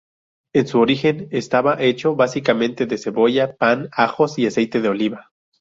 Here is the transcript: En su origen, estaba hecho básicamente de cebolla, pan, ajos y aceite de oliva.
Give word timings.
En 0.55 0.65
su 0.65 0.79
origen, 0.79 1.27
estaba 1.29 1.79
hecho 1.79 2.15
básicamente 2.15 2.87
de 2.87 2.97
cebolla, 2.97 3.55
pan, 3.55 3.87
ajos 3.91 4.39
y 4.39 4.47
aceite 4.47 4.81
de 4.81 4.89
oliva. 4.89 5.29